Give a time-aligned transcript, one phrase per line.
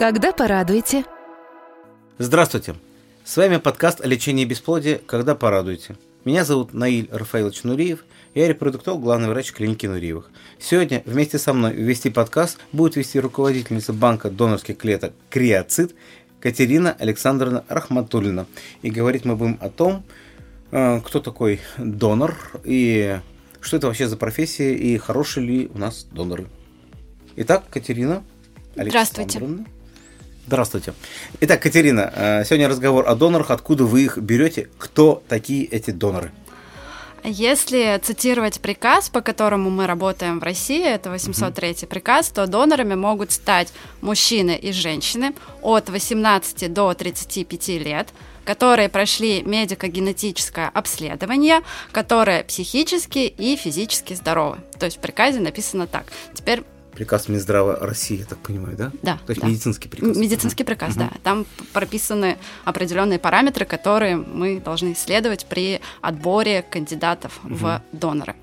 [0.00, 1.04] Когда порадуете?
[2.16, 2.74] Здравствуйте!
[3.22, 5.94] С вами подкаст о лечении бесплодия «Когда порадуете».
[6.24, 10.30] Меня зовут Наиль Рафаилович Нуриев, я репродуктолог, главный врач клиники Нуриевых.
[10.58, 15.94] Сегодня вместе со мной вести подкаст будет вести руководительница банка донорских клеток «Криоцит»
[16.40, 18.46] Катерина Александровна Рахматуллина.
[18.80, 20.02] И говорить мы будем о том,
[20.70, 23.20] э, кто такой донор и
[23.60, 26.46] что это вообще за профессия и хорошие ли у нас доноры.
[27.36, 28.24] Итак, Катерина
[28.76, 29.66] Здравствуйте.
[30.50, 30.94] Здравствуйте.
[31.42, 36.32] Итак, Катерина, э, сегодня разговор о донорах, откуда вы их берете, кто такие эти доноры?
[37.22, 42.96] Если цитировать приказ, по которому мы работаем в России, это 803 mm приказ, то донорами
[42.96, 43.68] могут стать
[44.00, 48.08] мужчины и женщины от 18 до 35 лет,
[48.44, 51.60] которые прошли медико-генетическое обследование,
[51.92, 54.58] которые психически и физически здоровы.
[54.80, 56.06] То есть в приказе написано так.
[56.34, 56.64] Теперь
[57.00, 58.92] Приказ Минздрава России, я так понимаю, да?
[59.00, 59.18] Да.
[59.24, 59.48] То есть да.
[59.48, 60.14] медицинский приказ.
[60.18, 61.00] Медицинский приказ, угу.
[61.00, 61.10] да.
[61.22, 67.54] Там прописаны определенные параметры, которые мы должны исследовать при отборе кандидатов угу.
[67.54, 68.34] в доноры.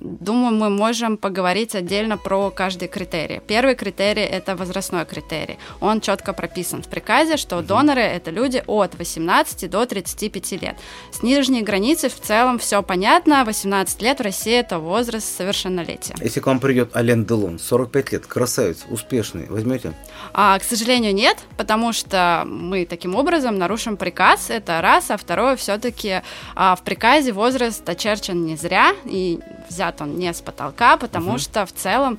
[0.00, 3.40] Думаю, мы можем поговорить отдельно про каждый критерий.
[3.46, 5.58] Первый критерий– это возрастной критерий.
[5.80, 10.76] Он четко прописан в приказе, что доноры– это люди от 18 до 35 лет.
[11.12, 13.44] С нижней границей в целом все понятно.
[13.44, 16.14] 18 лет в России– это возраст совершеннолетия.
[16.20, 19.94] Если к вам придет Ален Делон, 45 лет, красавец, успешный, возьмете?
[20.34, 24.50] А, к сожалению, нет, потому что мы таким образом нарушим приказ.
[24.50, 25.10] Это раз.
[25.10, 26.22] А второе, все-таки
[26.54, 31.32] а, в приказе возраст очерчен не зря и взят взят он не с потолка, потому
[31.32, 31.38] угу.
[31.38, 32.18] что в целом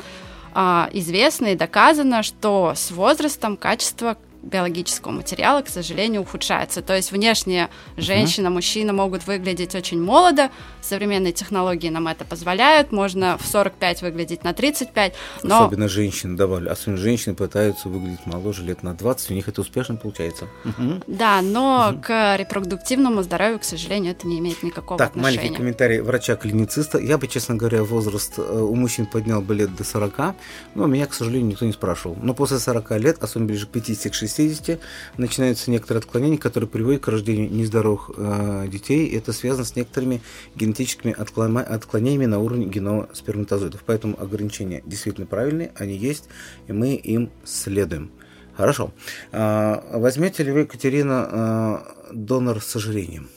[0.53, 6.81] а, известно и доказано, что с возрастом качество биологического материала, к сожалению, ухудшается.
[6.81, 8.51] То есть внешне женщина, uh-huh.
[8.51, 10.49] мужчина могут выглядеть очень молодо,
[10.81, 15.65] современные технологии нам это позволяют, можно в 45 выглядеть на 35, но...
[15.65, 19.95] Особенно женщины добавили, особенно женщины пытаются выглядеть моложе лет на 20, у них это успешно
[19.95, 20.47] получается.
[20.63, 21.03] Uh-huh.
[21.07, 22.01] Да, но uh-huh.
[22.01, 25.35] к репродуктивному здоровью, к сожалению, это не имеет никакого так, отношения.
[25.35, 26.97] Так, маленький комментарий врача-клинициста.
[26.99, 30.35] Я бы, честно говоря, возраст э, у мужчин поднял бы лет до 40,
[30.75, 32.17] но меня, к сожалению, никто не спрашивал.
[32.21, 34.79] Но после 40 лет, особенно ближе к 50-60, 60
[35.17, 39.09] начинаются некоторые отклонения, которые приводят к рождению нездоровых э, детей.
[39.15, 40.21] Это связано с некоторыми
[40.55, 43.83] генетическими отклонениями на уровне генома сперматозоидов.
[43.85, 46.29] Поэтому ограничения действительно правильные, они есть,
[46.67, 48.11] и мы им следуем.
[48.55, 48.91] Хорошо.
[49.31, 53.29] А, возьмете ли вы, Катерина, э, донор с ожирением?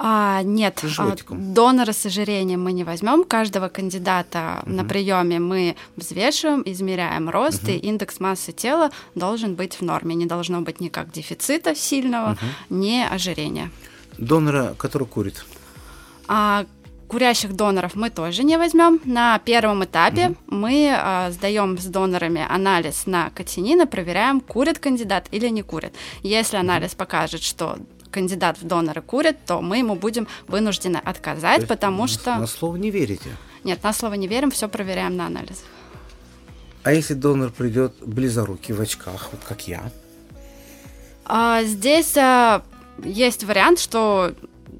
[0.00, 3.24] А, нет, а, донора с ожирением мы не возьмем.
[3.24, 4.72] Каждого кандидата угу.
[4.72, 7.72] на приеме мы взвешиваем, измеряем рост, угу.
[7.72, 10.14] и индекс массы тела должен быть в норме.
[10.14, 12.76] Не должно быть никак дефицита сильного, угу.
[12.78, 13.70] ни ожирения.
[14.18, 15.44] Донора, который курит?
[16.28, 16.64] А,
[17.08, 19.00] Курящих доноров мы тоже не возьмем.
[19.04, 24.78] На первом этапе mm мы э, сдаем с донорами анализ на катинин и проверяем, курит
[24.78, 25.94] кандидат или не курит.
[26.22, 27.78] Если анализ покажет, что
[28.10, 32.36] кандидат в доноры курит, то мы ему будем вынуждены отказать, потому на, что...
[32.36, 33.30] На слово не верите?
[33.64, 35.64] Нет, на слово не верим, все проверяем на анализ.
[36.84, 39.90] А если донор придет близорукий в очках, вот как я?
[41.24, 42.62] А, здесь а,
[43.04, 44.34] есть вариант, что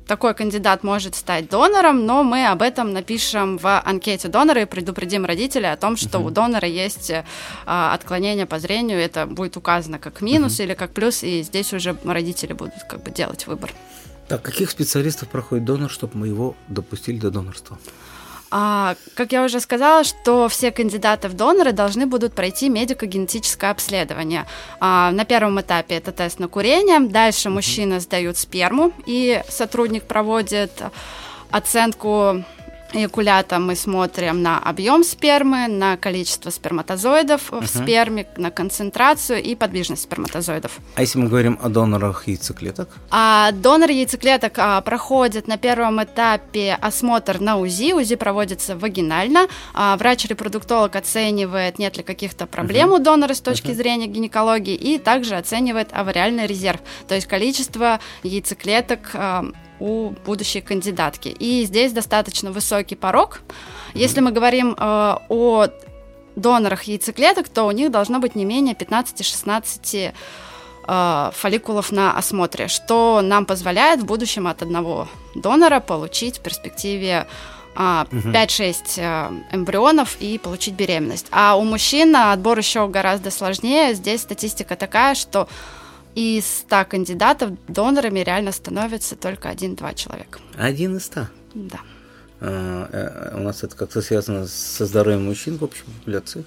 [0.06, 5.24] такой кандидат может стать донором, но мы об этом напишем в анкете донора и предупредим
[5.24, 6.26] родителей о том, что uh-huh.
[6.26, 7.12] у донора есть
[7.66, 10.64] а, отклонение по зрению, это будет указано как минус uh-huh.
[10.64, 13.72] или как плюс, и здесь уже родители будут как бы делать выбор.
[14.28, 17.78] Так, каких специалистов проходит донор, чтобы мы его допустили до донорства?
[18.50, 24.46] А, как я уже сказала, что все кандидаты в доноры должны будут пройти медико-генетическое обследование.
[24.80, 30.72] А, на первом этапе это тест на курение, дальше мужчины сдают сперму, и сотрудник проводит
[31.50, 32.44] оценку
[32.92, 37.64] эякулята мы смотрим на объем спермы, на количество сперматозоидов uh-huh.
[37.64, 40.78] в сперме, на концентрацию и подвижность сперматозоидов.
[40.94, 42.88] А если мы говорим о донорах яйцеклеток?
[43.10, 47.92] А, донор яйцеклеток а, проходит на первом этапе осмотр на УЗИ.
[47.92, 49.48] УЗИ проводится вагинально.
[49.74, 53.00] А, врач-репродуктолог оценивает, нет ли каких-то проблем uh-huh.
[53.00, 53.74] у донора с точки uh-huh.
[53.74, 59.44] зрения гинекологии и также оценивает авариальный резерв, то есть количество яйцеклеток а,
[59.80, 61.28] у будущей кандидатки.
[61.28, 63.40] И здесь достаточно высокий порог.
[63.94, 65.66] Если мы говорим э, о
[66.36, 70.12] донорах яйцеклеток, то у них должно быть не менее 15-16
[70.86, 77.26] э, фолликулов на осмотре, что нам позволяет в будущем от одного донора получить в перспективе
[77.80, 81.28] а, 5-6 э, эмбрионов и получить беременность.
[81.30, 83.94] А у мужчин отбор еще гораздо сложнее.
[83.94, 85.48] Здесь статистика такая, что
[86.18, 90.40] из 100 кандидатов донорами реально становится только один-два человека.
[90.56, 91.26] Один из 100?
[91.54, 91.80] Да.
[92.40, 96.44] А, э, у нас это как-то связано со здоровьем мужчин в общей популяции?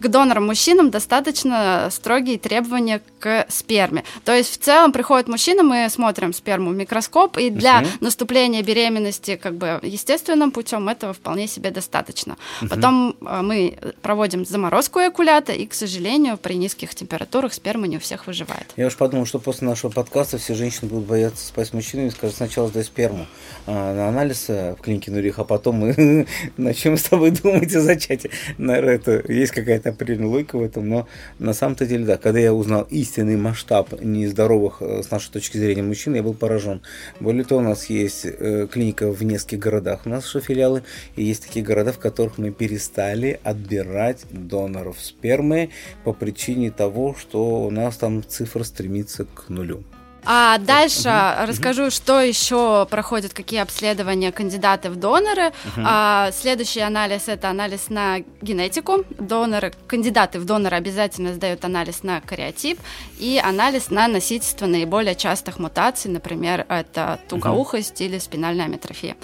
[0.00, 4.04] К донорам-мужчинам достаточно строгие требования к сперме.
[4.24, 7.88] То есть в целом приходит мужчина, мы смотрим сперму в микроскоп, и для uh-huh.
[8.00, 12.36] наступления беременности как бы естественным путем этого вполне себе достаточно.
[12.60, 12.68] Uh-huh.
[12.68, 18.00] Потом э, мы проводим заморозку экулята, и, к сожалению, при низких температурах сперма не у
[18.00, 18.66] всех выживает.
[18.76, 22.10] Я уж подумал, что после нашего подкаста все женщины будут бояться спать с мужчинами и
[22.10, 23.26] скажут, сначала сдай сперму
[23.66, 26.26] а, на анализ э, в клинике Нурих, а потом мы
[26.56, 28.30] начнем с тобой думать о зачатии.
[28.58, 31.08] Наверное, это есть какая-то определенная логика в этом, но
[31.38, 35.82] на самом-то деле, да, когда я узнал истинный масштаб нездоровых э, с нашей точки зрения
[35.82, 36.82] мужчин, я был поражен.
[37.20, 40.82] Более того, у нас есть э, клиника в нескольких городах, у нас филиалы,
[41.16, 45.70] и есть такие города, в которых мы перестали отбирать доноров спермы
[46.04, 49.84] по причине того, что у нас там цифра стремится к нулю.
[50.26, 51.48] А дальше угу.
[51.48, 55.48] расскажу, что еще проходят, какие обследования кандидаты в доноры.
[55.48, 55.84] Угу.
[55.84, 59.04] А, следующий анализ это анализ на генетику.
[59.18, 62.78] Доноры, кандидаты в доноры обязательно сдают анализ на кариотип
[63.18, 68.04] и анализ на носительство наиболее частых мутаций, например, это тугоухость угу.
[68.04, 69.16] или спинальная амитрофия.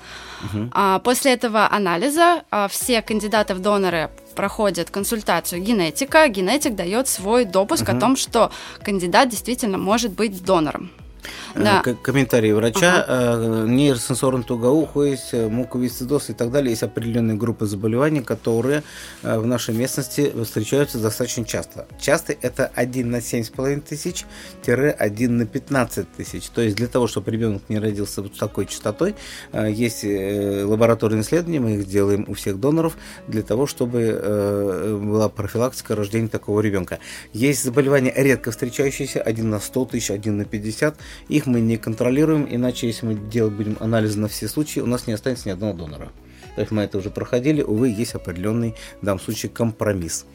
[0.45, 0.71] Угу.
[0.73, 7.45] А, после этого анализа а, все кандидаты в доноры проходят консультацию генетика, генетик дает свой
[7.45, 7.95] допуск угу.
[7.95, 8.51] о том, что
[8.83, 10.91] кандидат действительно может быть донором.
[11.55, 11.83] Э, да.
[11.83, 13.65] комментарии врача, ага.
[13.65, 16.71] Э, нейросенсорный тугоухость, э, муковисцидоз и так далее.
[16.71, 18.83] Есть определенные группы заболеваний, которые
[19.23, 21.87] в нашей местности встречаются достаточно часто.
[22.01, 24.25] Часто это 1 на 7,5 тысяч,
[24.67, 26.49] 1 на 15 тысяч.
[26.49, 29.15] То есть для того, чтобы ребенок не родился вот с такой частотой,
[29.53, 32.97] есть лабораторные исследования, мы их делаем у всех доноров,
[33.27, 36.99] для того, чтобы была профилактика рождения такого ребенка.
[37.33, 40.97] Есть заболевания редко встречающиеся, 1 на 100 тысяч, 1 на 50,
[41.29, 45.07] их мы не контролируем, иначе если мы делать будем анализы на все случаи, у нас
[45.07, 46.13] не останется ни одного донора.
[46.55, 50.27] То есть мы это уже проходили, увы, есть определенный в данном случае компромисс.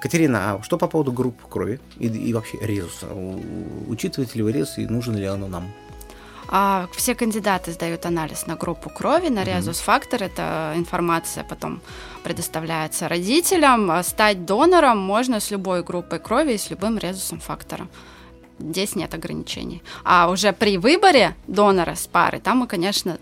[0.00, 3.06] Катерина, а что по поводу групп крови и, и вообще резуса?
[3.88, 5.72] Учитываете ли вы резус и нужен ли оно нам?
[6.50, 10.22] А, все кандидаты сдают анализ на группу крови, на резус-фактор.
[10.22, 11.80] Это информация потом
[12.24, 13.90] предоставляется родителям.
[13.90, 17.88] А стать донором можно с любой группой крови и с любым резусом фактора
[18.58, 19.82] здесь нет ограничений.
[20.04, 23.18] А уже при выборе донора с пары, там мы, конечно,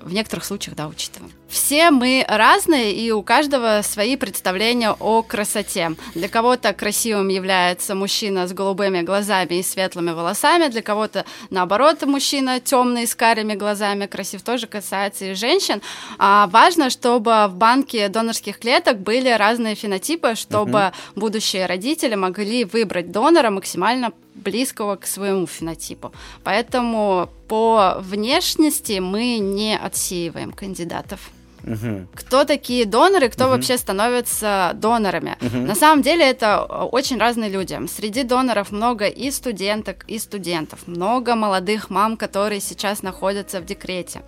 [0.00, 1.32] в некоторых случаях, да, учитываем.
[1.48, 5.92] Все мы разные, и у каждого свои представления о красоте.
[6.14, 12.60] Для кого-то красивым является мужчина с голубыми глазами и светлыми волосами, для кого-то, наоборот, мужчина
[12.60, 14.42] темный с карими глазами красив.
[14.42, 15.80] Тоже касается и женщин.
[16.18, 20.92] А важно, чтобы в банке донорских клеток были разные фенотипы, чтобы uh-huh.
[21.16, 26.12] будущие родители могли выбрать донора максимально близкого к своему фенотипу.
[26.44, 31.30] Поэтому по внешности мы не отсеиваем кандидатов.
[31.68, 32.08] Угу.
[32.14, 33.52] Кто такие доноры, кто угу.
[33.52, 35.36] вообще становится донорами?
[35.40, 35.58] Угу.
[35.58, 37.78] На самом деле это очень разные люди.
[37.88, 44.22] Среди доноров много и студенток, и студентов, много молодых мам, которые сейчас находятся в декрете.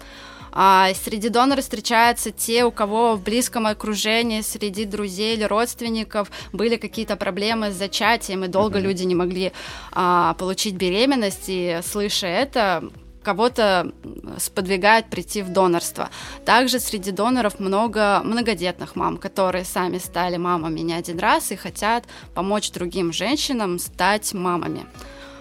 [0.52, 6.76] А среди доноров встречаются те, у кого в близком окружении, среди друзей или родственников были
[6.76, 8.82] какие-то проблемы с зачатием, и долго mm-hmm.
[8.82, 9.52] люди не могли
[9.92, 12.82] а, получить беременность, и слыша это,
[13.22, 13.92] кого-то
[14.38, 16.10] сподвигает прийти в донорство.
[16.44, 22.04] Также среди доноров много многодетных мам, которые сами стали мамами не один раз и хотят
[22.34, 24.86] помочь другим женщинам стать мамами.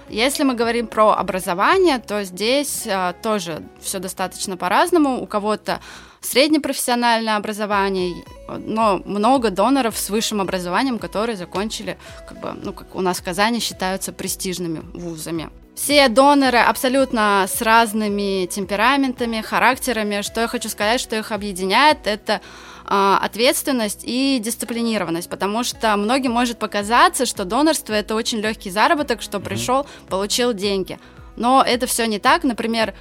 [0.09, 5.21] Если мы говорим про образование, то здесь а, тоже все достаточно по-разному.
[5.21, 5.81] У кого-то
[6.21, 13.01] среднепрофессиональное образование, но много доноров с высшим образованием, которые закончили, как бы, ну, как у
[13.01, 15.49] нас в Казани считаются престижными вузами.
[15.81, 20.21] Все доноры абсолютно с разными темпераментами, характерами.
[20.23, 22.41] Что я хочу сказать, что их объединяет, это
[22.85, 29.21] а, ответственность и дисциплинированность, потому что многим может показаться, что донорство это очень легкий заработок,
[29.21, 30.99] что пришел, получил деньги.
[31.37, 32.43] Но это все не так.
[32.43, 32.93] Например,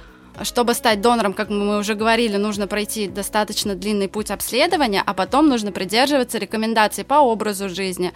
[0.43, 5.49] чтобы стать донором, как мы уже говорили, нужно пройти достаточно длинный путь обследования, а потом
[5.49, 8.13] нужно придерживаться рекомендаций по образу жизни.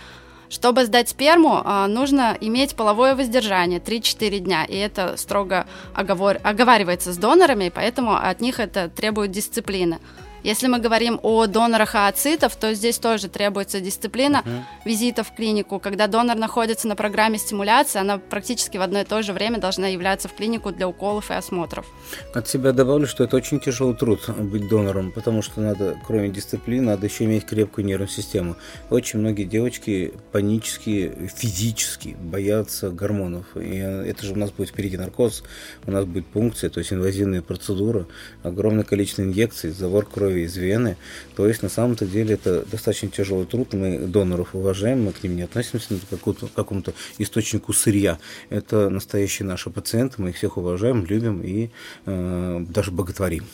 [0.50, 6.40] Чтобы сдать сперму, а, нужно иметь половое воздержание 3-4 дня, и это строго оговор...
[6.44, 10.00] оговаривается с донорами, поэтому от них это требует дисциплины.
[10.44, 14.62] Если мы говорим о донорах ооцитов, то здесь тоже требуется дисциплина uh-huh.
[14.84, 15.80] визита в клинику.
[15.80, 19.88] Когда донор находится на программе стимуляции, она практически в одно и то же время должна
[19.88, 21.86] являться в клинику для уколов и осмотров.
[22.34, 26.88] От себя добавлю, что это очень тяжелый труд быть донором, потому что надо, кроме дисциплины,
[26.88, 28.58] надо еще иметь крепкую нервную систему.
[28.90, 33.46] Очень многие девочки панически, физически боятся гормонов.
[33.56, 35.44] И это же у нас будет впереди наркоз,
[35.86, 38.08] у нас будет пункция, то есть инвазивная процедура,
[38.44, 40.98] огромное количество инъекций, завор крови крови из вены.
[41.36, 43.74] То есть, на самом-то деле, это достаточно тяжелый труд.
[43.74, 48.18] Мы доноров уважаем, мы к ним не относимся как к какому-то источнику сырья.
[48.50, 51.70] Это настоящие наши пациенты, мы их всех уважаем, любим и
[52.06, 53.46] э, даже боготворим.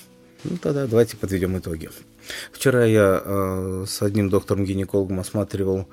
[0.43, 1.89] Ну, тогда давайте подведем итоги.
[2.51, 5.87] Вчера я э, с одним доктором-гинекологом осматривал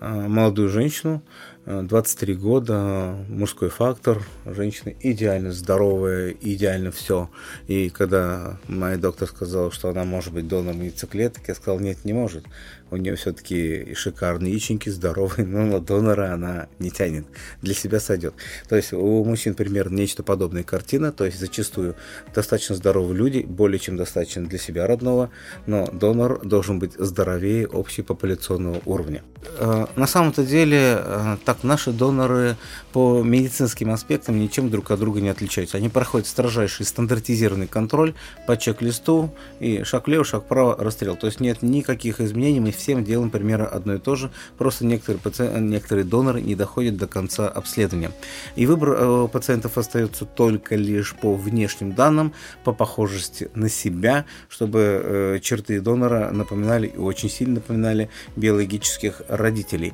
[0.00, 1.22] э, молодую женщину,
[1.66, 7.30] 23 года, мужской фактор, женщина идеально здоровая, идеально все.
[7.68, 12.14] И когда моя доктор сказала, что она может быть донором яйцеклеток, я сказал, нет, не
[12.14, 12.44] может.
[12.90, 17.26] У нее все-таки шикарные яичники, здоровые, но на донора она не тянет.
[17.62, 18.34] Для себя сойдет.
[18.68, 21.12] То есть у мужчин примерно нечто подобная картина.
[21.12, 21.94] То есть зачастую
[22.34, 25.30] достаточно здоровые люди, более чем достаточно для себя родного,
[25.66, 29.22] но донор должен быть здоровее общепопуляционного уровня.
[29.58, 32.56] Э, на самом-то деле, э, так наши доноры
[32.92, 35.78] по медицинским аспектам ничем друг от друга не отличаются.
[35.78, 38.14] Они проходят строжайший стандартизированный контроль
[38.46, 41.16] по чек-листу и шаг влево, шаг вправо, расстрел.
[41.16, 45.20] То есть нет никаких изменений, мы всем делаем примерно одно и то же, просто некоторые,
[45.20, 48.12] пациенты, некоторые доноры не доходят до конца обследования.
[48.56, 52.34] И выбор э, пациентов остается только лишь по внешним данным,
[52.64, 59.92] по похожести на себя, чтобы черты донора напоминали и очень сильно напоминали биологических родителей.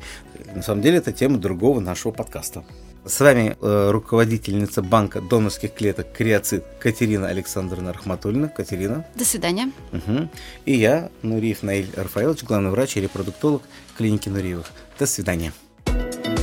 [0.55, 2.65] На самом деле это тема другого нашего подкаста.
[3.05, 8.49] С вами э, руководительница банка донорских клеток Криоцит Катерина Александровна Рахматульна.
[8.49, 9.07] Катерина.
[9.15, 9.71] До свидания.
[9.93, 10.29] Угу.
[10.65, 13.63] И я, Нуриев Наиль Рафаэлович, главный врач и репродуктолог
[13.97, 14.67] клиники Нуриевых.
[14.99, 15.53] До свидания.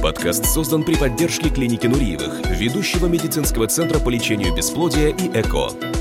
[0.01, 5.92] Подкаст создан при поддержке клиники Нуриевых, ведущего медицинского центра по лечению бесплодия и ЭКО.